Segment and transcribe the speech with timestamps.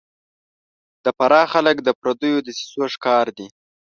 [1.03, 3.47] د فراه خلک د پردیو دسیسو ښکار دي